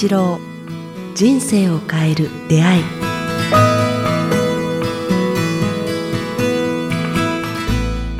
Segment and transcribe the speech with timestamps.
[0.00, 0.38] 八郎
[1.16, 2.84] 人生を変える出会い。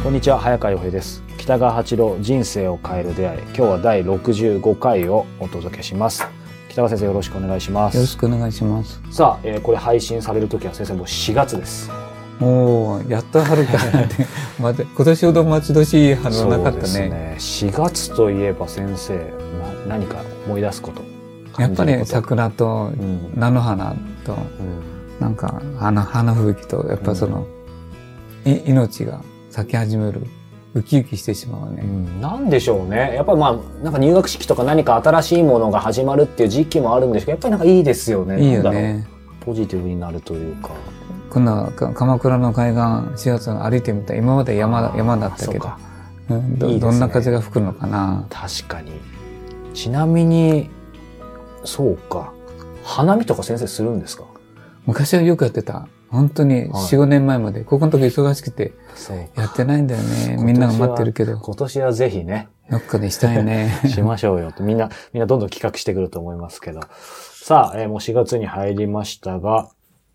[0.03, 1.23] こんにちは早川洋平です。
[1.37, 3.41] 北川八郎人生を変える出会い。
[3.43, 6.27] 今日は第65回をお届けします。
[6.69, 7.95] 北川先生よろしくお願いします。
[7.95, 9.01] よろしくお願いします。
[9.13, 11.93] さあ、えーこれ配信される時は先生もう4月です。
[12.41, 14.09] もう、やっと春からね、
[14.59, 17.37] まだ、今年ほど待ち遠しい春はなかったそうね。
[17.37, 17.71] ですね。
[17.71, 19.15] 4月といえば先生
[19.87, 21.08] な何か思い出すこと
[21.59, 23.33] やっぱり桜とうん。
[23.35, 23.95] 菜の花
[24.25, 25.21] と、うん。
[25.21, 27.47] なんか花、花吹雪と、やっぱその、
[28.45, 30.27] い命が咲き始める。
[30.75, 31.83] ウキウキしてしまうね。
[31.83, 32.21] うん。
[32.21, 33.15] なんでしょうね。
[33.15, 38.41] やっぱりまあなんか入学式とか何か新しいものが始まるっていう時期もあるんですけどやっぱりなんかいいですよね。
[38.41, 39.07] いいよね。
[39.43, 39.45] う。
[39.45, 40.71] ポジティブになるというか。
[41.31, 45.71] 今度はか鎌倉の海岸、4月の歩いてみた今まで山だ山だったけど
[46.29, 46.79] そうんね。
[46.79, 48.27] どんな風が吹くのかな。
[48.31, 48.93] 確かに。
[49.75, 50.71] ちなみに
[51.69, 52.33] そうか
[52.83, 54.25] 花見とか先生するんですか？
[54.87, 55.87] 昔はよくやってた。
[56.09, 57.63] 本当に4、はい5年前まで。
[57.65, 58.73] ここの時忙しくて
[59.37, 60.39] やってないんだよね。
[60.43, 61.37] みんなが待ってるけど。
[61.37, 63.79] 今年はぜひねどっかでしたいね。
[63.87, 66.81] しましょうよみんな、みんなどんどん企画してくると思いますけど。
[67.45, 69.69] さあ、えーもう4月に入りましたが、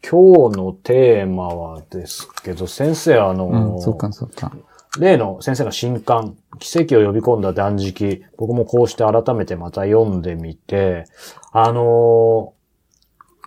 [0.08, 4.52] 今日のテーマはですけど、先生あのーうん、そっかそっか。
[5.00, 11.06] 例の先生の新刊、奇跡を呼び込んだ断食、僕もこうして改めてまた読んでみて、
[11.52, 12.64] あのー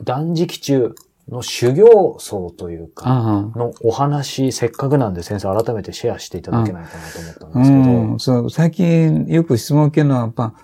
[0.05, 0.95] 断食中
[1.29, 10.55] の修行僧というか、あのお話、せっかくなんで先生改めてシェアしていただけないかなと思ったんあ、ですけど、うん、そう、最近よく質問を受けるのは、やっぱ、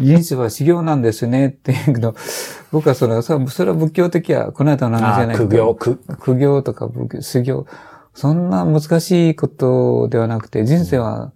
[0.00, 2.14] 人生は修行なんですねって言うけど、
[2.70, 7.66] 僕はそれは、そそれは仏教的や、この間の話じゃあないけど、ー苦行、苦、苦行とか仏修行、
[8.16, 11.32] そんな難しいことではなくて、人生は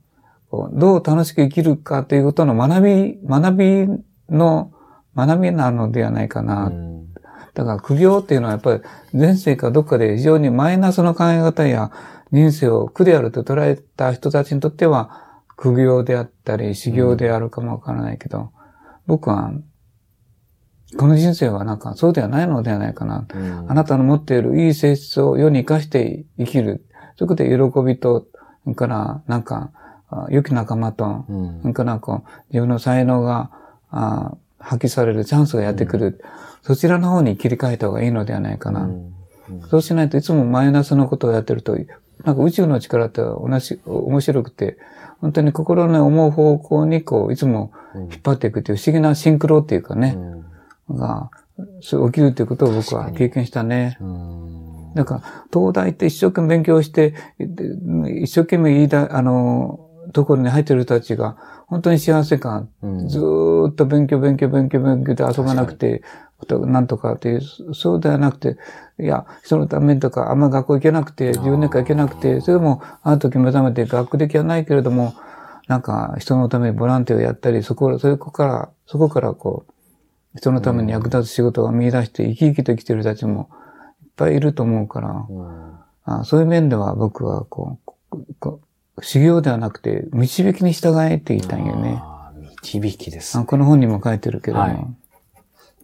[0.51, 3.87] こうどう楽しく生きるかということの学び、学び
[4.31, 4.73] の、
[5.15, 6.67] 学びなのではないかな。
[6.67, 6.91] うん
[7.53, 8.81] だから苦行っていうのはやっぱり
[9.13, 11.91] 前世かどっかで非常にマイナスの考え方や
[12.33, 18.53] 人生を苦であると捉えた人たちにとっては苦行であったり修行であるかもわからないけど、
[19.07, 19.53] 僕は
[20.97, 23.27] この人生はなんかそうではないのではないかな。
[23.33, 26.85] うんあなたの持っているいい性質を世に生かして生きる。
[27.17, 28.27] そこで喜びと、
[28.65, 29.71] それからなんか、
[30.11, 33.51] あ良き仲間と、うんそれからこう自分の才能が
[33.91, 36.21] あ発揮されるチャンスがやってくる。
[36.63, 38.83] そちらの方に切り替えた方がいいのではないかな。
[38.83, 39.15] うん
[39.69, 41.77] そうしないといつもマイナスのことをやってると、
[42.25, 44.79] なんか宇宙の力って同じ、面白くて、
[45.21, 50.17] 本当に心の思う方向にこう、いつも引っ張っていくという不思議なシンクロっていうかね、
[50.97, 51.31] が、
[51.83, 53.97] そう起きるということを僕は経験したね。
[54.01, 54.95] うん。
[54.95, 59.81] だから、東大って一生懸命勉強して、で一生懸命いいだ、あの、
[60.13, 61.37] ところに入ってる人たちが、
[61.67, 63.09] 本当に幸せ感、うん。
[63.09, 66.03] ずーっと勉強、勉強、勉強、勉強で遊ばなくて、
[66.49, 67.41] なんとかっていう、
[67.75, 68.57] そうではなくて、
[68.99, 75.15] いや、人のためにとか、あんま学校行けなくて、10年間行けなくて、それでも、ある時目覚めて学歴はないけれども、
[75.69, 79.73] なんか、人のためにボランティアをやったり、そこ、そこから、そこからこう、
[80.37, 83.51] 人のために役立つ仕事を見出して生き生きと生きてる人たちも
[84.03, 88.61] いっぱいいると思うから、うんあそういう面では僕はこうここ
[88.97, 92.03] う、修行ではなくて、導きに従えって言いたいよね。
[92.63, 93.45] 導きですあ。
[93.45, 94.63] この本にも書いてるけども。
[94.63, 94.87] はい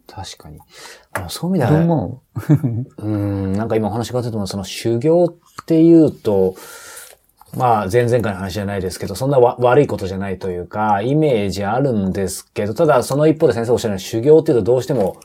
[0.08, 0.60] 確かに。
[1.12, 2.22] あのそういう意味どう思
[2.98, 3.04] う？
[3.08, 6.54] ん、なんか今お話が出てたのは、その修行っていうと、
[7.54, 15.16] まあ、前々回の話じゃないですけど、そんなわ悪いことじゃないというか、イメージあるんですけど、ただその一方で先生おっしゃるように修行っていうとどうしても、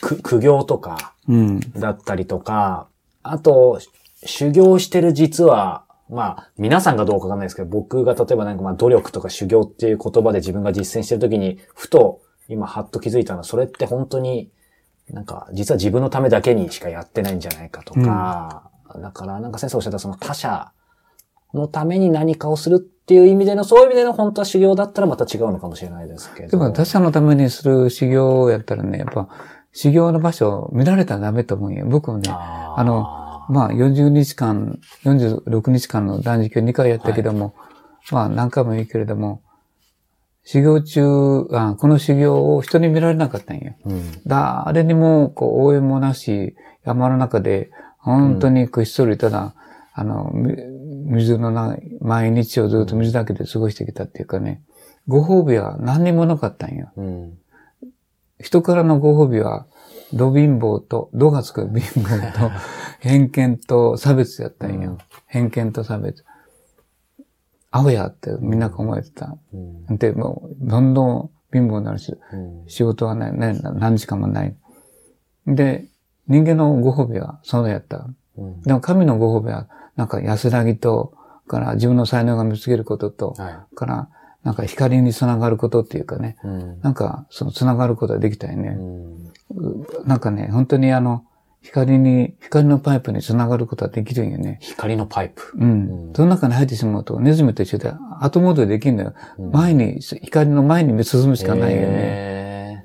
[0.00, 1.60] く苦行とか、ううん。
[1.72, 2.88] だったりとか、
[3.22, 3.80] あと、
[4.24, 14.50] 修行してる実は、まあ、皆さんがどうかわかんないですけど、僕が例えばなんかまあ、努力とか修行っていう言葉で自分が実践してるときに、ふと、今、はっと気づいたのは、それって本当に、
[15.08, 20.72] なんか、実は自分のためだけにしかやってないんじゃないかとか、だから、なんか先生おっしゃったその他者
[21.54, 26.50] のために何かをするっていう意味での、そういう意味での本当は修行だったらまた違うのかもしれないですけど。
[26.50, 29.28] でも他者のためにする修行をやったらね、やっぱ
[29.72, 31.86] 修行の場所を見られたらダメと思うよ。
[31.86, 33.02] 僕もね、あの、
[33.48, 37.54] まあ40日間、46日間の断食を2回やったけども、
[38.12, 39.42] まあ何回もいいけれども、
[40.44, 43.74] 修行中あ、この修行を人に見られなかったんよ。
[43.84, 44.22] うん。
[44.26, 49.54] 誰にもこう応援もなし、山の中で、本当にこうひっそりただ、
[49.92, 50.54] あの、み
[51.10, 54.62] 水のない毎日をずっと水だけで過ごしてきたっていうかね、
[55.08, 56.92] ご褒美は何にもなかったんよ。
[56.96, 57.38] うん。
[58.38, 59.66] 人からのご褒美は、
[60.12, 62.50] ド貧乏と、ドがつく貧乏と、
[63.00, 64.92] 偏見と差別やったんよ。
[64.92, 66.24] うん偏見と差別。
[67.70, 69.36] アホやってみんなが思えてた。
[69.52, 74.56] うんで、もう、どんどん貧乏になるし、うん仕事はない、ね、何時間もない。
[75.46, 75.86] で、
[76.26, 78.08] 人間のご褒美はそうやった。
[78.36, 81.14] うんでも神のご褒美は、なんか安らぎと、
[81.46, 84.08] から自分の才能が見つけることと、はから、
[84.44, 86.46] なんか光につながることっていうかね、い。
[86.46, 88.70] うんなんか、そのつながることができたようね。
[88.70, 91.24] んなんかね、本当にあの、
[91.62, 94.58] 光に、光のパイプにつながることができるんよね。
[94.62, 95.52] 光のパイプ。
[95.56, 96.06] うん。
[96.06, 99.14] うんその中に入ってしまうと、ネズミと一緒で後戻りできるんだよ。
[99.38, 101.88] うん前に、光の前に進むしかないよね。
[101.88, 102.84] へ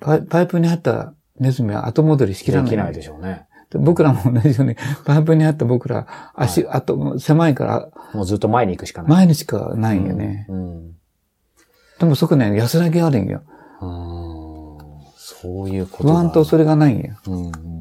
[0.00, 2.66] パイパイプに入ったネズミは後戻りしきらない。
[2.66, 3.45] ーできないでしょうね。
[3.70, 9.10] で僕らも同じように、 パイプに入った僕ら、足、あと、狭いから、もうずっと前に行くしかない。
[9.10, 10.46] 前にしかないよね。
[10.48, 10.92] うん。
[11.98, 13.42] でもそこね、安らぎあるんよ。
[13.80, 14.26] うん
[15.18, 17.16] そういうことだ不安とそれがないんよ。
[17.26, 17.76] うんうん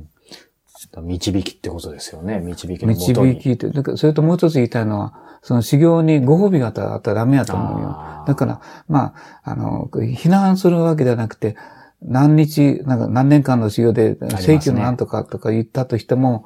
[1.02, 2.40] 導きってことですよね。
[2.40, 3.34] 導きのもとに。
[3.34, 11.56] 導きって、だからそれともう一つ言いたいのは、その修行にご褒美があったらダメやと思うよだから、まあ、あの、非難するわけではなくて、
[12.02, 14.30] 何日、なんか何年間の修行で、ね。
[14.38, 16.46] 正規のなんとかとか言ったとしても、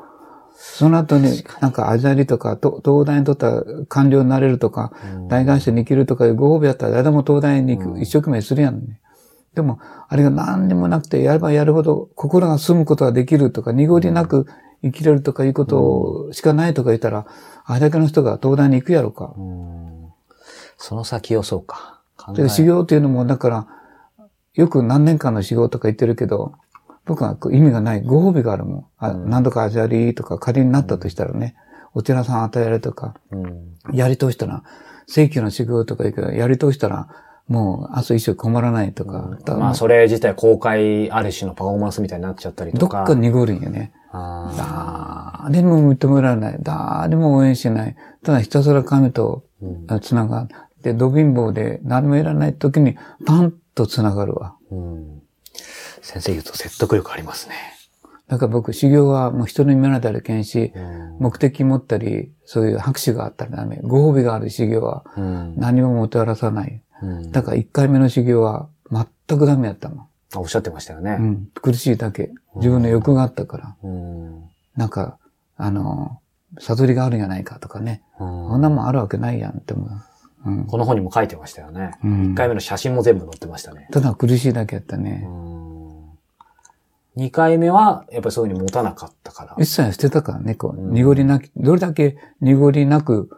[0.55, 4.91] その後に、なんか、アジャリとか、と東大にとったら官僚になれるとか、
[5.29, 8.01] 大学生に生きるとかいうご褒美だったら誰でも東大に行く、うん。
[8.01, 8.99] 一生懸命するやんね。
[9.55, 14.47] でも、あれが何にもなくて、やればやるほど心が澄むことができるとか、濁りなく
[14.83, 17.25] 生きれるとかいうことしかないとか言ったら、
[17.65, 19.33] あれだけの人が東大に行くやろか。
[19.37, 20.05] うん。
[20.77, 21.99] その先をそうか。
[22.49, 23.67] 修行っていうのも、だから、
[24.59, 26.53] よく何年間の修行とか言ってるけど、
[27.05, 28.01] 僕は意味がない。
[28.01, 28.85] ご褒美があるもん。
[28.97, 31.55] あうん何度か味ありとか仮になったとしたらね、
[31.93, 34.63] お寺さん与えるとか、うんやり通したら、
[35.07, 37.07] 正規の修行とか言うけど、やり通したら、
[37.47, 42.97] もう明日一生困らないとか、だまあ、それ自体公開ある種のパフォーマンスみたいになっちゃったりとか。
[42.97, 43.93] どっか濁るんよね。
[44.11, 46.57] あ誰も認められない。
[46.61, 47.95] 誰も応援しない。
[48.23, 50.47] ただひたすら神とーうんつながっ
[50.83, 54.55] て、ド貧乏で何もいらない時にパンとつながるわ。
[54.71, 55.21] うん
[56.01, 57.55] 先生言うと説得力ありますね。
[58.27, 63.79] だから僕、修行はもう人に見られたりけんし、うん目的持ったり、そういう拍手があったらダメ。
[63.83, 66.81] ご褒美がある修行はうん何ももたらさない。
[67.01, 69.99] うんだから一回目の修行は全くダメやったもん。
[70.33, 71.17] あおっしゃってましたよね。
[71.19, 71.49] うん。
[71.55, 72.31] 苦しいだけ。
[72.55, 73.75] 自分の欲があったから。
[73.83, 74.43] うん
[74.75, 75.17] なんか、
[75.57, 76.21] あの、
[76.59, 78.03] 悟りがあるんじゃないかとかね。
[78.19, 79.89] うんこんなもんあるわけないやんって思う。
[80.45, 80.65] うん。
[80.65, 81.91] この本にも書いてましたよね。
[82.03, 83.87] うん1回目の写真も全部載ってましたね。
[83.91, 85.27] ただ苦しいだけやったね。
[87.17, 89.55] 2回目は、やっぱりそういうふうに持たなかったから。
[89.59, 93.29] 一切捨てたからね、こう、うん濁りなき、どれだけ濁りなく、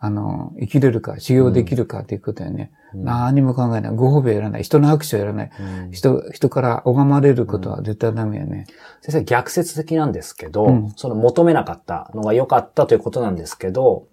[0.00, 2.70] あの、生きれるか、修行できるかっていうことよね。
[2.72, 3.94] うん何も考えない。
[3.94, 4.64] ご褒美はやらない。
[4.64, 5.50] 人の拍手はやらない。
[5.60, 8.66] うん人、人から拝まれることは絶対ダメやね。
[9.00, 14.08] 先生、逆説的なんですけど、うんその求めなかったのが良かったということなんですけど、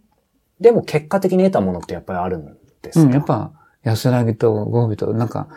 [0.59, 3.05] でも結果的に得たものってやっぱりあるんですか？
[3.05, 3.51] うん、やっぱ、
[3.83, 5.47] 安らぎとご褒美と、なんか、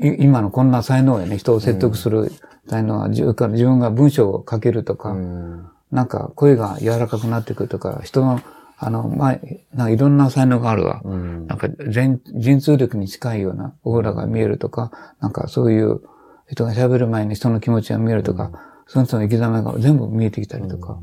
[0.00, 1.38] い今のこんな才能やね。
[1.38, 2.32] 人を説得する
[2.68, 8.40] 才能は、自分から自分が文章を書けるとか、うんなんか声が柔らかくなってくるとか、人の、
[8.78, 11.00] あの、前、なんかいろんな才能があるわ。
[11.04, 16.00] うんなんか全、人通力に近いようなオーラが見えるとか、なんかそういう
[16.48, 18.52] 人が喋る前に人の気持ちが見えるとか、
[18.86, 21.00] その人の生き様が全部見えてきたりとか。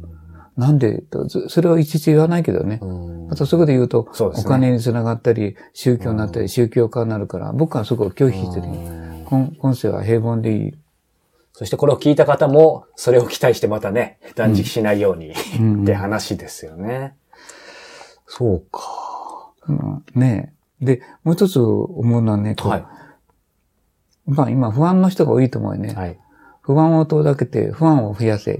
[0.57, 2.80] なんでと、ずそれはいちいち言わないけどね。
[2.81, 8.68] うんまたそこで言うと、そうねお金につながったり、宗教になったり、宗教家になるから、僕はそこを拒否してる
[9.30, 10.73] 今今世は平凡でいい。
[11.52, 17.16] そしてこれを聞いた方も、それを期待してまたね、断食しないように、うん って話ですよね。
[18.26, 19.52] そうか。
[19.68, 20.85] うんねえ。
[20.85, 22.85] で、もう一つ思うのはね、はい。
[24.26, 25.94] まあ今不安の人が多いと思うよね。
[25.94, 26.19] はい。
[26.68, 28.59] 不安を遠ざけて不安を増やせ。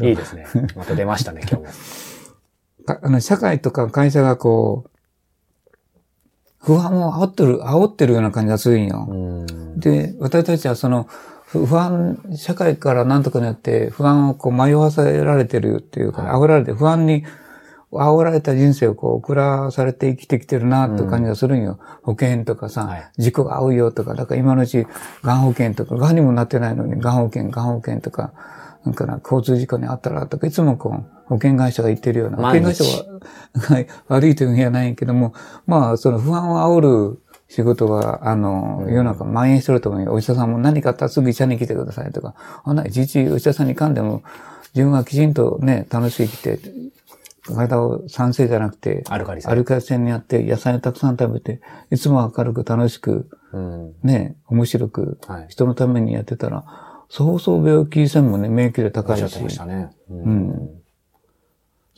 [0.00, 0.46] いいですね。
[0.76, 2.84] また出ましたね、 今日も。
[2.86, 4.90] かあの、社会とか会社がこう、
[6.60, 9.08] 不安を煽ってる、煽ってるような感じがするんよ。
[9.10, 11.08] うんで、私たちはその、
[11.44, 17.24] ふ不安、社会から何とかによって不安をこう迷わせられてるっていうか、はい煽られて、不安に
[17.92, 21.78] 煽られた人生をこう送らされて生きてきてるなって感じがするんよ。
[22.02, 24.86] 保険とかさ、はい事故が合うよとか、だから今のうち、
[25.22, 28.32] がん保険とか、がんにもなってないのに、がん保険、がん保険とか、
[28.84, 33.20] なんかな、交通事故にあったらとか、いつもこう、保険会社が言ってるような、保険会社は、
[33.54, 35.34] はい、悪いというふうにはないけども、
[35.66, 40.12] まあ、その不安を煽る仕事は、あの、世の中蔓延してると思うよ。
[40.12, 42.34] お医者さんも何かあったらすぐ医者に来てくださいとか、
[42.64, 44.22] あんな、いちいちお医者さんに噛んでも、
[44.74, 46.58] 自分がきちんとね、楽しく生きて、
[47.42, 53.94] 体を酸性じゃなくて、アルカリ性アルカリ性にやって、野菜をたくさん食べて、いつも明るく楽しく、うん。
[54.02, 55.46] ね、面白く、はい。
[55.48, 56.64] 人のためにやってたら、
[57.08, 59.24] そうそう病気せんもね、免疫力お高いし。
[59.24, 59.90] っしましたね。
[60.08, 60.70] ううん。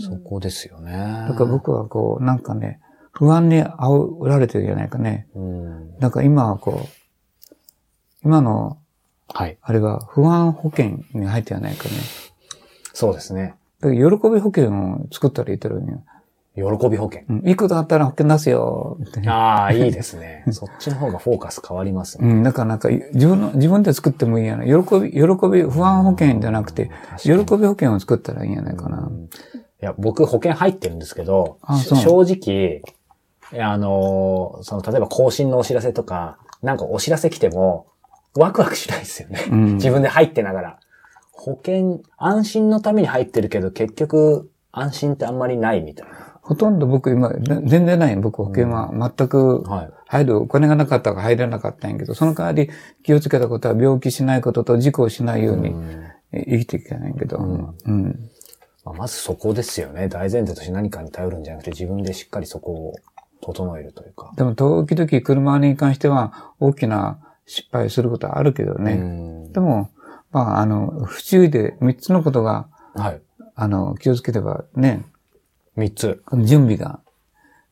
[0.01, 0.93] そこですよね。
[1.29, 2.81] だから僕はこう、なんかね、
[3.13, 5.29] 不安に煽られてるんじゃないかね。
[5.35, 5.99] うん。
[5.99, 7.57] なんか今はこう、
[8.25, 8.79] 今の、
[9.33, 9.59] はい。
[9.63, 11.91] あれは不安保険に入ってはないかね。
[12.93, 13.55] そうですね。
[13.89, 16.03] だ喜び保険を作ったらいいとるんよ。
[16.57, 17.23] 喜び保険。
[17.29, 18.97] うん、いいことあったら保険出すよ。
[19.03, 20.45] ってああ、いいですね。
[20.53, 22.29] そっちの方がフォーカス変わりますね。
[22.29, 24.65] うん、だからなんか、自分の、自分で作ってもいいやな。
[24.65, 29.11] 喜び、喜び、不安保険じゃなくて、喜び保険を作ったらいいんじゃないかな。
[29.83, 32.83] いや、僕保険入ってるんですけど、正直、
[33.61, 37.87] あのーその、例えば更新のお知らせとか、なんかお知らせ来ても、
[38.37, 39.41] ワクワクしないですよね。
[39.51, 40.79] うん 自分で入ってながら。
[41.37, 46.09] 保険、安心のために入ってるけど、結局、安心ってあんまりないみたい
[46.43, 48.17] ほとんど僕今、ぜ全然ない。
[48.17, 49.65] 僕保険は全く。
[50.07, 52.71] 入るお金がなかったから入れなかったんやけど、その代わり
[53.03, 55.75] 気をつけたことは病気しないことと事故をしないように
[56.33, 58.31] 生きていけないけど、んうん。
[58.85, 60.09] まあ、まずそこですよね。
[60.09, 62.95] 大前提として何かに頼るんじゃなくて、自分でしっかりそこを
[63.41, 64.33] 整えるというか。
[64.37, 68.95] でも時々車に関しては大きな失敗することはあるけどうね。
[68.95, 69.89] んでも、
[70.35, 73.23] まあ、あの、不注意で3つのことが、はい。
[73.55, 75.05] あの、気をつければね、
[75.77, 76.23] 三つ。
[76.27, 77.01] この準備が、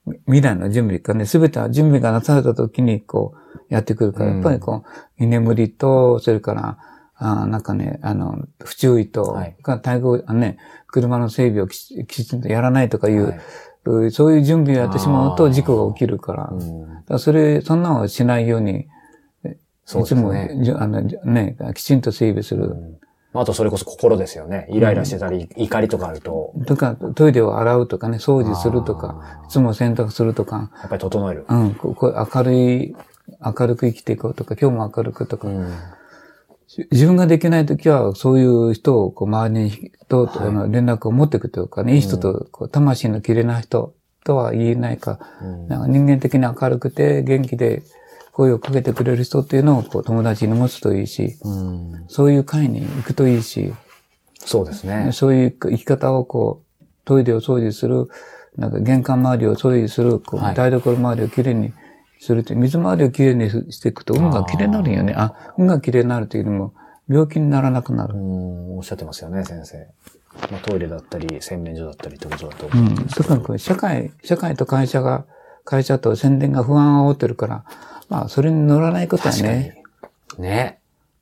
[0.06, 3.34] み未来の準備がね、すべては準備がなされた時に、こ
[3.68, 4.34] う、やってくるから、うん。
[4.36, 4.84] やっぱりこ
[5.18, 6.78] う、居眠りと、それから、
[7.16, 9.56] あーなんかね、あの、不注意と、はい。
[9.82, 11.76] 対応、ね、車の整備をき
[12.24, 13.36] ちんとやらないとかいう、はい。
[13.84, 16.86] うんそういう準備をやってしまうと事故が起きるから、だうん。
[17.04, 18.86] からそれ、そんなのをしないように、
[19.92, 20.64] そういつも、ですね。
[20.64, 22.64] じゅあの、じね、きちんと整備する。
[22.64, 22.98] うん。
[23.34, 24.66] あとそれこそ心ですよね。
[24.70, 31.46] イライラしてたり、怒りとかあると、とか、トイレを洗うとかね、掃除するとか、いつも洗濯するとか、やっぱり整える。
[31.48, 32.96] うん、ここう明るい、
[33.40, 35.72] 明るく生きていこうとか、今日も明るくとか、うん。
[36.66, 40.48] し自分ができないときは、そういう人をこう周りにと、はい。
[40.48, 43.94] あの連絡を持っていくというかね、いい人と、こう魂の綺麗な人
[44.24, 45.68] とは言えないか、うん。
[45.68, 47.82] なんか人間的に明るくて元気で
[48.32, 53.72] 声をかけてくれる人っていうのをこう友達に持つといいし、うんそういう会に行くといいし、
[54.44, 55.10] そうですね。
[55.12, 58.08] そういう生き方をこう、トイレを掃除する、
[58.56, 61.72] なんか玄関周りを掃除する、こうはい台所周りをきれいに
[62.20, 65.14] するって、水回りをきれいにしていくと運がきれいになるんよね。
[65.16, 66.74] あ運がきれいになるというよりも、
[67.08, 68.16] 病気にならなくなるう。
[68.16, 69.78] ん、おっしゃってますよね、先生。
[70.50, 73.06] まあ、トイレだったり、洗面所だったりってことだと思うん。
[73.08, 75.26] 特にこれ社会、社会と会社が、
[75.64, 77.64] 会社と宣伝が不安を煽ってるから、
[78.12, 79.82] まあ、それに乗らないことはね。。
[80.38, 80.78] ね。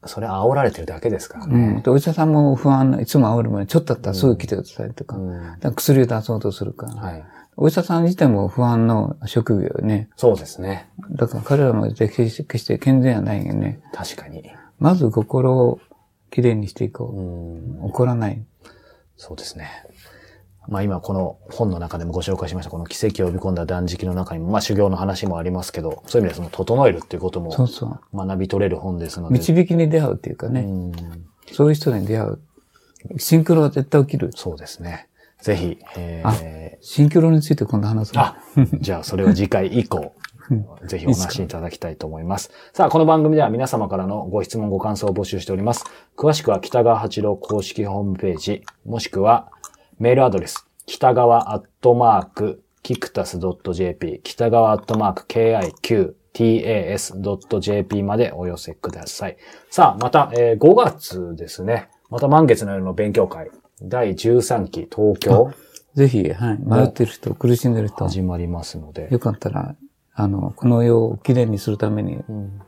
[0.06, 1.74] それ煽られてるだけですからうね。
[1.74, 1.82] ん。
[1.82, 6.94] でお医者さんも不安、いつも煽る前に、ちょっとだったらすぐ来てくださいとか、うんだから薬を出そうとするから。
[6.94, 7.24] はい。
[7.56, 10.08] お医者さん自体も不安の職業よね。
[10.16, 10.88] そうですね。
[11.12, 13.78] だだから彼らも決して決して健全はないよね。
[13.92, 14.50] 確かに。
[14.80, 15.78] まず心を
[16.32, 17.86] きれいにしていこうんう。。
[17.86, 18.42] 怒らない。
[19.16, 19.68] そうですね。
[20.68, 27.50] まあ今この本の中でもご紹介しましたこの奇跡を呼び込んだ断食の中にも、まあ修行の話もありますけど、そういう意味でその整えるっていうことも。
[27.50, 29.38] 学び取れる本ですので。
[29.38, 30.60] 導きに出会うっていうかね。
[30.62, 30.92] うん
[31.52, 32.38] そういう人に出会う。
[33.18, 34.30] シンクロは絶対起きる。
[34.34, 35.08] そうですね。
[35.42, 38.12] ぜひ、えあー、シンクロについて今度話す。
[38.18, 38.36] あ、
[38.80, 40.12] じゃあそれを次回以降、
[40.84, 42.50] ぜひお話しいただきたいと思います。
[42.74, 45.84] さあ、この番組では皆様からのご質問、ご感想を募集しております。
[46.16, 49.50] 詳しくは北川八郎公式ホームページ、もしくは
[50.00, 55.26] メールアドレス、北川アットマーク、キクタス .jp、北川アットマーク、
[56.32, 59.36] kiqtas.jp までお寄せください。
[59.68, 61.90] さあ、また、えー5月ですね。
[62.08, 63.50] また満月の夜の勉強会、
[63.82, 65.52] 第13期東京、
[65.94, 66.58] ぜひ、はい。
[66.64, 69.08] 迷ってる人、苦しんでる人、始まりますので。
[69.10, 69.76] よかったら、
[70.14, 72.62] あの、この世をきれいにするために、うん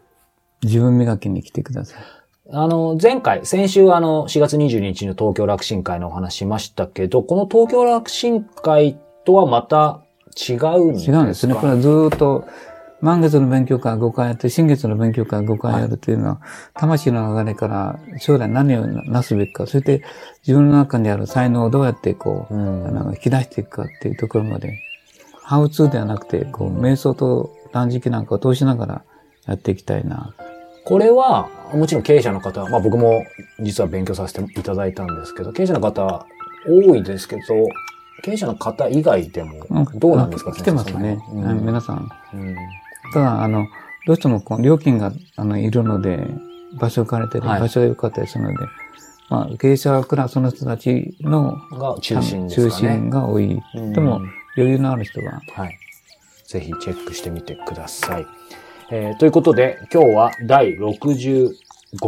[0.65, 2.03] 自分磨きに来てください。
[2.51, 10.03] あの、前回、先週あの、4月22日の東京楽神会のお話しましたけど、この東京楽神会とはまた
[10.37, 11.13] 違うんですか？
[11.19, 11.55] 違うんですね。
[11.55, 12.45] これはずーっと、
[13.01, 16.41] 満月の勉強会5回やって、新月の勉強会5回やるというのは、
[16.75, 20.03] 魂の流れから将来何をなすべきか、そして
[20.47, 24.81] 自分の中にある才能をどうやってこう、うんあの引き出していくかっていうところまで、
[25.45, 29.03] ハウツーではなくて、こう、瞑想と断食なんかを通しながら
[29.47, 30.35] やっていきたいな。
[30.85, 33.25] これは、もちろん経営者の方、まあ僕も
[33.61, 36.27] 実は勉強させていただいたんですけど、経営者の方
[36.67, 37.43] 多いですけど、
[38.23, 40.93] 経営者の方以外でもどうなんですか、来てますね。
[40.93, 42.09] 先生その辺皆さん。
[42.35, 42.57] うん
[43.13, 43.67] ただ、あの、
[44.07, 46.27] どうしてもこう料金があのいるので、
[46.81, 48.57] 場所を借りてる、はい場所が良かったりするので、
[49.29, 52.55] まあ、経営者クラスの人たちのうんが中心ね。
[52.55, 53.61] 中心が多い。
[53.75, 54.21] うんでも、
[54.57, 55.79] 余裕のある人は、はい。
[56.47, 58.27] ぜひチェックしてみてください。
[58.91, 61.55] えーということで、今日は第65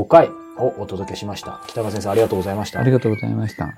[0.08, 0.28] 回
[0.58, 1.60] をお届けしました。
[1.68, 2.90] 北川先生ありがとうございましたあり。
[2.90, 3.74] がとうございました。